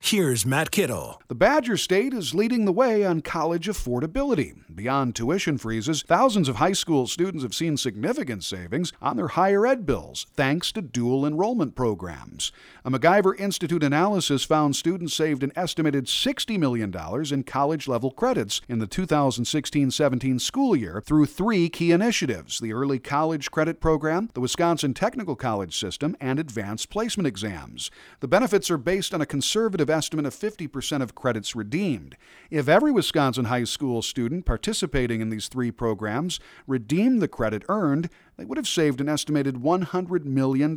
Here's 0.00 0.46
Matt 0.46 0.70
Kittle. 0.70 1.20
The 1.26 1.34
Badger 1.34 1.76
State 1.76 2.14
is 2.14 2.32
leading 2.32 2.64
the 2.64 2.72
way 2.72 3.04
on 3.04 3.20
college 3.20 3.66
affordability. 3.66 4.54
Beyond 4.74 5.16
tuition 5.16 5.58
freezes, 5.58 6.02
thousands 6.02 6.48
of 6.48 6.56
high 6.56 6.72
school 6.72 7.08
students 7.08 7.42
have 7.42 7.52
seen 7.52 7.76
significant 7.76 8.44
savings 8.44 8.92
on 9.02 9.16
their 9.16 9.28
higher 9.28 9.66
ed 9.66 9.84
bills 9.84 10.26
thanks 10.34 10.70
to 10.72 10.80
dual 10.80 11.26
enrollment 11.26 11.74
programs. 11.74 12.52
A 12.84 12.90
MacIver 12.90 13.38
Institute 13.38 13.82
analysis 13.82 14.44
found 14.44 14.76
students 14.76 15.14
saved 15.14 15.42
an 15.42 15.52
estimated 15.56 16.06
$60 16.06 16.58
million 16.58 16.94
in 17.32 17.42
college 17.42 17.88
level 17.88 18.12
credits 18.12 18.60
in 18.68 18.78
the 18.78 18.86
2016 18.86 19.90
17 19.90 20.38
school 20.38 20.76
year 20.76 21.02
through 21.04 21.26
three 21.26 21.68
key 21.68 21.90
initiatives 21.90 22.60
the 22.60 22.72
Early 22.72 23.00
College 23.00 23.50
Credit 23.50 23.80
Program, 23.80 24.30
the 24.32 24.40
Wisconsin 24.40 24.94
Technical 24.94 25.34
College 25.34 25.76
System, 25.76 26.16
and 26.20 26.38
advanced 26.38 26.88
placement 26.88 27.26
exams. 27.26 27.90
The 28.20 28.28
benefits 28.28 28.70
are 28.70 28.78
based 28.78 29.12
on 29.12 29.20
a 29.20 29.26
conservative 29.26 29.87
estimate 29.90 30.26
of 30.26 30.34
50% 30.34 31.02
of 31.02 31.14
credits 31.14 31.56
redeemed. 31.56 32.16
If 32.50 32.68
every 32.68 32.92
Wisconsin 32.92 33.46
high 33.46 33.64
school 33.64 34.02
student 34.02 34.46
participating 34.46 35.20
in 35.20 35.30
these 35.30 35.48
three 35.48 35.70
programs 35.70 36.40
redeemed 36.66 37.20
the 37.20 37.28
credit 37.28 37.62
earned, 37.68 38.10
they 38.36 38.44
would 38.44 38.58
have 38.58 38.68
saved 38.68 39.00
an 39.00 39.08
estimated 39.08 39.56
$100 39.56 40.24
million. 40.24 40.74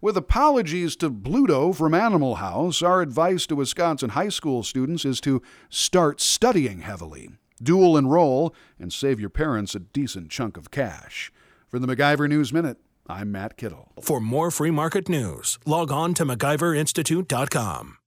With 0.00 0.16
apologies 0.16 0.96
to 0.96 1.10
Bluto 1.10 1.74
from 1.74 1.94
Animal 1.94 2.36
House, 2.36 2.82
our 2.82 3.02
advice 3.02 3.46
to 3.46 3.56
Wisconsin 3.56 4.10
high 4.10 4.30
school 4.30 4.62
students 4.62 5.04
is 5.04 5.20
to 5.22 5.42
start 5.68 6.20
studying 6.20 6.80
heavily, 6.80 7.30
dual 7.62 7.96
enroll, 7.96 8.54
and 8.78 8.92
save 8.92 9.20
your 9.20 9.30
parents 9.30 9.74
a 9.74 9.80
decent 9.80 10.30
chunk 10.30 10.56
of 10.56 10.70
cash. 10.70 11.32
For 11.68 11.78
the 11.78 11.86
MacIver 11.86 12.28
News 12.28 12.52
Minute, 12.52 12.78
I'm 13.06 13.32
Matt 13.32 13.56
Kittle. 13.56 13.92
For 14.00 14.20
more 14.20 14.50
free 14.50 14.70
market 14.70 15.08
news, 15.08 15.58
log 15.66 15.90
on 15.90 16.14
to 16.14 16.24
MacIverInstitute.com. 16.24 17.98